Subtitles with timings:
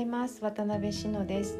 [0.00, 0.42] います。
[0.42, 1.58] 渡辺志乃です。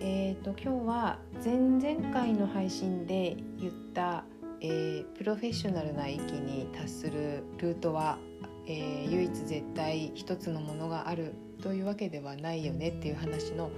[0.00, 4.24] えーと、今日は前々回の配信で言った、
[4.60, 8.18] えー、プロフェッショナルな域に達するルートは、
[8.66, 13.70] えー、唯一絶対一つのものがあるというわけではないよねっていう話の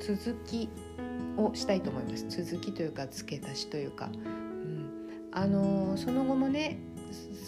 [0.00, 0.68] 続き
[1.36, 2.28] をしたいと思います。
[2.28, 4.90] 続きというか付け足しというか、うん、
[5.32, 6.78] あのー、その後もね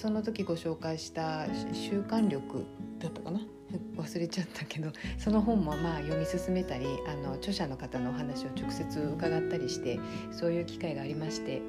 [0.00, 2.64] その時ご紹介した習慣力
[2.98, 3.40] だったかな。
[3.96, 9.98] 忘れちゃったけどその本もまあ読み進めたりあの著者の方のお話を直接伺ったりして
[10.30, 11.62] そういう機会がありまして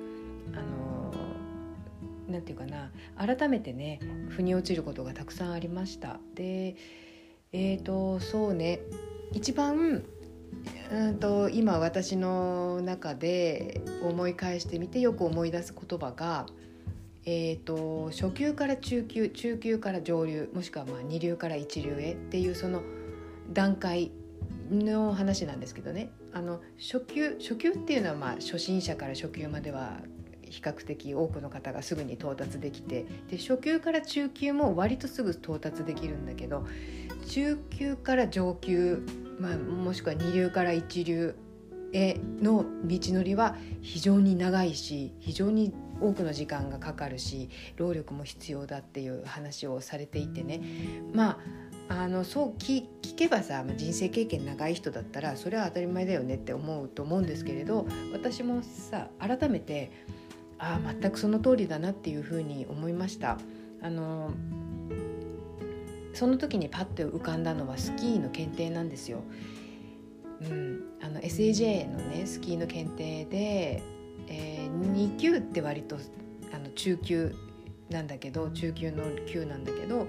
[0.53, 1.13] あの
[2.29, 6.19] なんていうかな改めてね腑に落ちることがたくさんありました。
[6.35, 6.75] で
[7.53, 8.81] えーと、そうね
[9.31, 10.03] 一番
[10.91, 16.45] うんと今私の中で思い返してみてよく思い出す言葉が
[17.29, 22.81] えーと、初級から中級中級から上流もしくはまあ二流から一流へっていうその
[23.51, 24.11] 段階
[24.71, 26.09] の話なんですけどね。
[26.31, 29.97] あの初級初級っていうのはまあ初心者から初級までは
[30.43, 36.65] 比較的多くの方がすぐに到達できてで初級から中級も割とすぐ到達できるんだけど
[37.27, 39.05] 中級から上級、
[39.39, 41.35] まあ、もしくは二流から一流
[41.93, 50.61] への道のりは非常に長いし非常に多くの時間がかかるし労力も必要だっていう話をされていてね
[51.13, 51.37] まあ
[51.89, 59.91] あのそう聞けばさ人生経験長い人だったらそれは当たり前だよねって思うと思うんですけれど私もさ改めて
[60.59, 63.37] ああ全くその通りだなっていうふうに思いました。
[63.81, 64.31] あの
[66.13, 69.19] その時にパッと浮かんだのはスキーの検定なんですよ。
[70.41, 73.83] うん、あの SAJ のねスキーの検定で
[74.27, 75.97] えー、2級って割と
[76.53, 77.35] あの中級
[77.89, 80.07] なんだけど中級の級なんだけど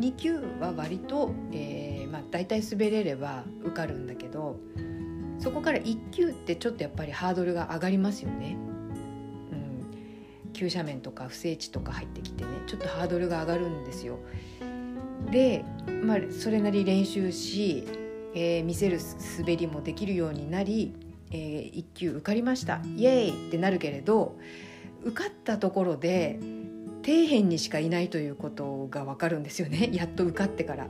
[0.00, 4.58] 2級は割と、えーまあ、大体滑れれば受かるんだけど
[5.38, 8.58] そこから1級ってちょっとやっぱりハードルが上がりますよね。
[9.52, 14.18] うん、急斜面とか不整地とか入ってきてねちょっとハードルが上がるんですよ。
[15.30, 15.64] で、
[16.04, 17.86] まあ、それなり練習し、
[18.34, 18.98] えー、見せる
[19.38, 20.94] 滑りもできるようになり
[21.32, 22.80] えー、1級受かりました。
[22.96, 23.48] イエーイ！
[23.48, 24.36] ってなるけれど
[25.04, 26.38] 受かったところで
[27.04, 29.90] 底辺にしかいないということが分かるんですよね。
[29.94, 30.88] やっと受かってから。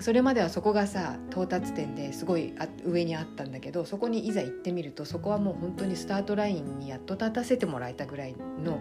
[0.00, 2.54] それまではそこがさ到達点ですごい
[2.84, 8.78] 上にあったんだけどそこにいざ行ってみるとそこはもう本当にスタートラインにやっと立たせてもらえたぐらいの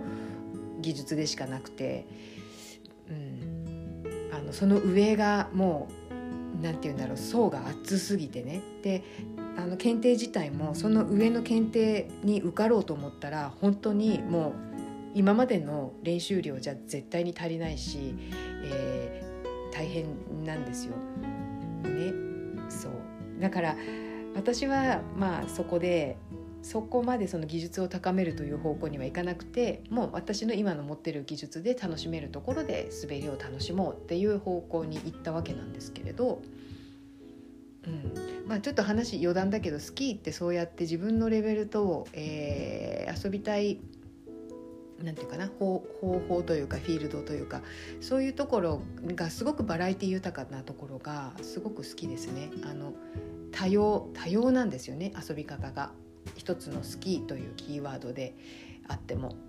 [0.80, 2.06] 技術でしかなくて、
[3.10, 5.94] うん、あのその上がもう
[6.62, 8.62] 何て言うんだろう層が厚すぎてね。
[8.84, 9.04] で
[9.58, 14.54] あの検定自体もその上の検定に受かろうと思ったら本当にもう
[15.16, 18.14] 今までの練習量じゃ絶対に足りないし、
[18.66, 20.06] えー、大変
[20.46, 20.96] なんですよ。
[21.84, 22.14] ね、
[22.70, 23.42] そう。
[23.42, 23.76] だから
[24.36, 26.18] 私はまあそこで
[26.68, 36.42] そこまでその技術を高めるという方向にはいかなくてもう私の今の持ってる技術で楽しめるところで滑りを楽しもうっていう方向に行ったわけなんですけれど。
[37.86, 43.80] うんまあ、ちょっと話余談だけどスキーってそうやって自分のレベルと、えー、遊びたい
[45.02, 45.86] なんていうかな方
[46.28, 47.62] 法というかフィールドというか
[48.02, 48.82] そういうところ
[49.16, 52.50] がすごくバラエティ豊かなところがすごく好きですね。
[52.66, 52.94] あの
[53.54, 55.92] 多様多様なんですよね遊び方が
[56.38, 58.36] 一つのスキーというキーワードで
[58.88, 59.47] あっても。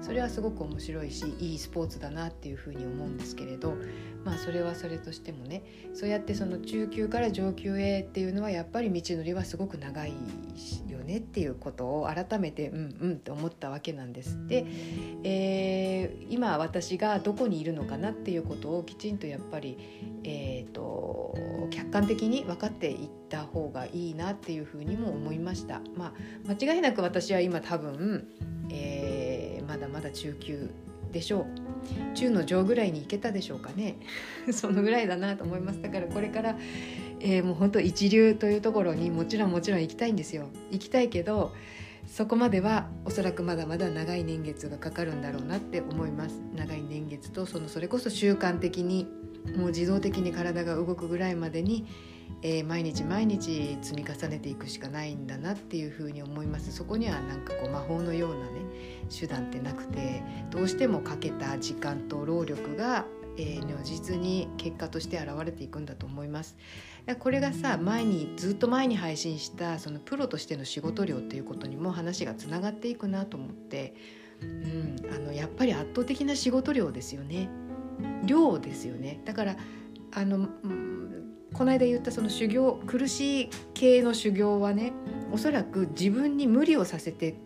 [0.00, 3.74] それはすごく面白いしいいスポーツだなっていうふうに思うんですけれど
[4.24, 5.62] まあそれはそれとしてもね
[5.94, 10.12] そうやってその中級から上級へっていうのはやっぱり道のりはすごく長い
[10.88, 14.38] よねっていうことを改めてうんうんって思ったわけなんです。
[14.46, 14.66] で、
[15.24, 19.78] えー、今私がどこにいるのかなっていうことをきちんとやっぱり、
[20.24, 21.34] えーと、
[21.70, 25.80] 客観的に分かっていった方がいいなっていうふうにも思いました。
[25.96, 26.14] ま
[26.46, 28.28] あ、間違いなく私は今多分、
[28.70, 29.29] えー、
[29.70, 30.68] まだまだ中級
[31.12, 31.46] でしょ
[32.12, 32.16] う。
[32.16, 33.98] 中の上ぐらいに行けたでしょうかね。
[34.52, 36.58] そのぐらいだなと思いますだからこれから、
[37.20, 40.48] えー、もう本当一流というところにもちろんもちろん行きたいんですよ。
[40.72, 41.54] 行きたいけど
[42.08, 46.40] そこまではおそらくまだまだ長い年月がかかるんだろうなって思います。
[46.56, 49.06] 長い年月とそのそれこそ習慣的に
[49.56, 51.86] もう自動的に体が動くぐらいまでに
[52.42, 56.72] えー、毎日毎日積み重ねていくしかないんだなっていうふうに思います。
[56.72, 58.49] そこにはなんかこう魔法のような
[59.10, 63.04] 手段ってなくてどうしてもかけた時間と労力が、
[63.36, 66.56] えー、如実に結果として現れていくんだと思います。
[67.18, 73.94] これがさ前にずっと前に配信したそのプロとしての仕事量っていうことにも話がつながっていくなと思って、
[74.40, 77.48] うん、あのやっぱり圧倒的な仕事量ですよね。
[78.24, 79.20] 量ですよね。
[79.24, 79.56] だから
[80.12, 80.90] あの、うん
[81.52, 84.92] この間言ったその修行苦しい系の修行はね
[85.32, 87.36] おそらく自分に無理をさせて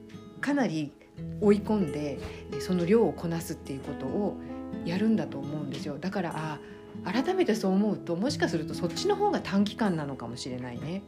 [0.40, 0.92] かなり
[1.40, 2.18] 追い込んで
[2.60, 4.36] その量をこなすっていうことを
[4.84, 6.58] やるんだと思うんですよだからあ
[7.04, 11.02] 改めてそう思うともしかするとそっちの方が短期間なのかもしれないね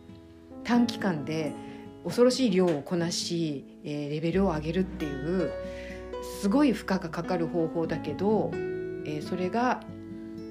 [0.64, 1.52] 短期間で
[2.04, 5.52] 恐ろしい量をこなし、えー、レベルを上げるっていう
[6.40, 9.80] すごい負荷がかかる方法だけど、えー、それが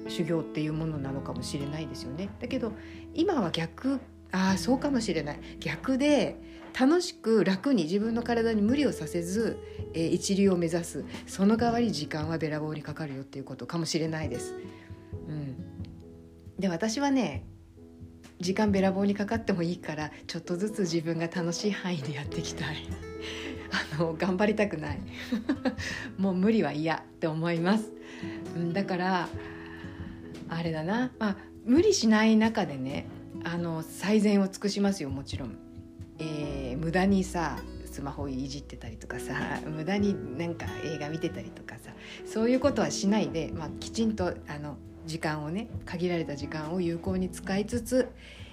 [0.08, 2.28] 修行っていうものなのかもしれないですよね。
[2.40, 2.72] だけど
[3.14, 4.00] 今は逆
[4.32, 5.40] ああそうかもしれない。
[5.60, 6.36] 逆で
[6.78, 9.58] 楽しく楽に自分の体に無理をさせず、
[9.94, 11.04] えー、一流を目指す。
[11.26, 14.54] その代わり時間はべらぼうにかかるよっていうことかもしれないです。
[15.28, 15.56] うん、
[16.58, 17.44] で私はね
[18.38, 22.76] 時間べらぼうにかかってもいいからちょっとずつ自分が楽しい範囲でやっていきたい。
[23.98, 25.00] あの頑張りたくない。
[26.18, 27.90] もう無理は嫌って思います、
[28.54, 29.28] うん、だから
[30.48, 33.08] あれだな、まあ、無理しない中でね
[33.44, 35.56] あの最善を尽くしますよもちろん、
[36.18, 39.34] えー、無駄にさスマホいじってたりとかさ
[39.66, 41.92] 無駄になんか映画見てたりとかさ
[42.24, 48.08] そういうことはしないで、まあ、きちんとあの時間をね限られた時間を有効に使いつつ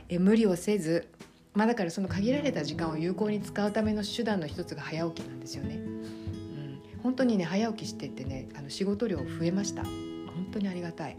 [0.09, 1.07] え無理をせず、
[1.53, 5.75] まあ、だからその限られた時間を有効に使うための手段の一つが早起きなんですよね。
[5.75, 11.18] うん、本当にね早起きしてってねあの仕事量増えました本当にありがたい。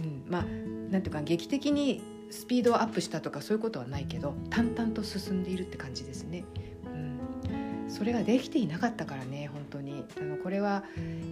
[0.00, 0.44] うん、まあ
[0.90, 6.44] なんていうか劇的にスピードをアップしたとかそういうことはないけど淡々と進んでいるって感じですね。
[7.88, 10.04] それができていなかったからね本当に。
[10.20, 10.82] あのこれは、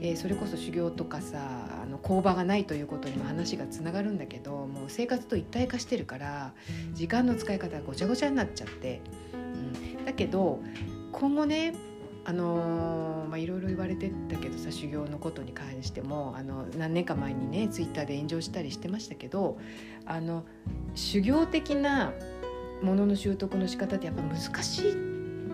[0.01, 1.39] えー、それこそ修行とかさ
[1.83, 6.53] あの工場がないということにも話がつながるんだけどもう生活と一体化してるから
[6.93, 9.01] 時間の使い方がごちゃごちゃになっちゃって、
[9.35, 10.63] うん、だけど
[11.11, 11.75] 今後ね
[12.25, 19.59] あのー、まあ、いろいろ言われてたけどさ修行のことに関してもあの何年か前にねツイッターで炎上したりしてましたけど
[20.07, 20.45] あの
[20.95, 22.13] 修行的な
[22.83, 24.97] ものの習得の仕方ってやっぱ難しい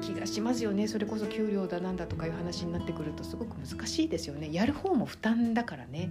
[0.01, 0.87] 気がしますよね。
[0.87, 4.49] それこそ給料だなんだとかいう話になってくるとすごく難しいですよね。
[4.53, 6.11] やる方も負担だからね、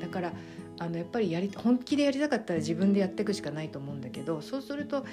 [0.00, 0.32] だから
[0.82, 5.04] あのやっぱりやり本気でやりたかったら自分でやっていくしかないと思うんだけどそうすると、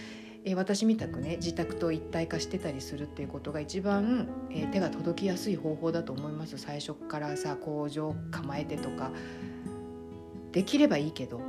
[0.44, 6.57] えー、私みたくね自宅と一体化してたりするっていうことが一番、えー、手が届きやすい方法だと思います。
[6.57, 9.12] 最初からさ工場構えてとか
[10.51, 11.42] できればいいけど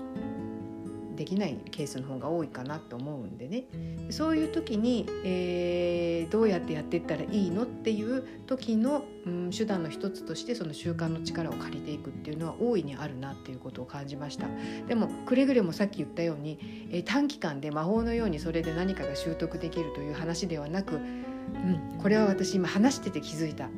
[1.21, 3.65] できないケースの方が多いかなと思うんでね。
[4.09, 14.47] そういう時に、えー、どうやってやっていったらいいのっていう時の、うん、手段の一つとしてその習慣の力を借りていくっていうのは大いにあるなっていうことを感じました。
[14.89, 16.59] でもくれぐれもさっき言ったように、
[16.91, 23.69] えー、短期間で魔法のようにそれで何かが習得できるという話ではなく、うん、これは私今話してて気づいた。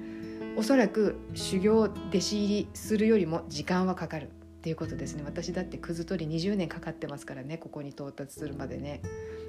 [0.56, 4.29] おそらく修行弟子入りするよりも時間はかかる。
[4.62, 5.25] っていうことですね。
[5.26, 9.03] 私だってくず取り20年かかってますからねここに到達するまでね。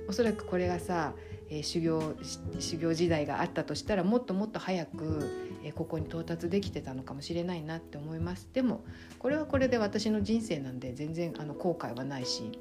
[0.10, 1.13] おそらくこれがさ、
[1.51, 2.15] えー、修行
[2.57, 5.30] 修行時代があったとしたらもっともっと早く、
[5.63, 8.50] えー、ここに到達できてたのかもしれないなって思います。
[8.54, 8.83] でも
[9.19, 12.51] これはこれで私の人生なんで全然あの後悔はないし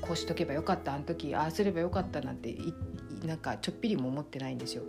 [0.00, 2.58] こうしとけばよかったあの時ああすればよかったなんて
[3.24, 4.82] なんかちょっぴりも思ってないんですよ。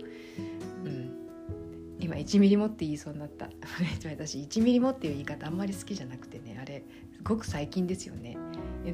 [2.12, 3.48] 今1ミリもって言いそうになった。
[4.10, 6.82] 私1ミリもっていう言い方あんまり好きじゃなくてねあれ
[7.16, 8.36] すごく最近ですよね。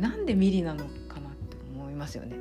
[0.01, 2.37] なんでミリなのかなって思いますよね。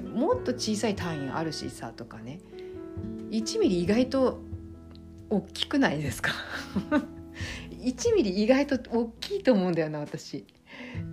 [0.00, 2.38] もっと小さい単位あるしさとかね。
[3.30, 4.40] 1ミリ意外と
[5.30, 6.32] 大きくないですか？
[7.82, 10.44] 1ミリ意外と大きいと思うんだよな私。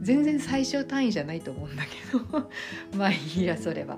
[0.02, 2.50] 全然最小単位じゃないと思うんだけど。
[2.98, 3.98] まあいいやそれは。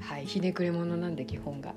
[0.00, 1.74] はいひねくれ者なんで基本が。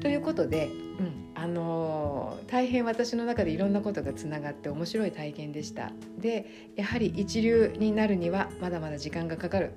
[0.00, 5.92] ということで、うん、あのー、大変私の中でいろんなことがつながって面白い体験でした。
[6.18, 9.72] でやはり一流になるにはまだまだ時間がかかる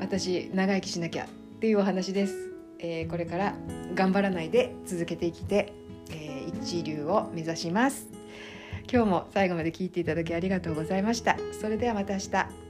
[0.00, 1.28] 私長生きしなきゃっ
[1.60, 2.50] ていうお話です。
[2.78, 3.54] えー、これから
[3.94, 5.72] 頑張らないで続けて生きて、
[6.10, 8.08] えー、一流を目指します。
[8.90, 11.36] 今日も最後まで聞いていただきありがとうございました。
[11.60, 12.69] それではまた明日。